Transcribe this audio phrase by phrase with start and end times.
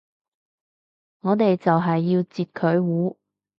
[1.19, 3.19] 我哋就係要截佢糊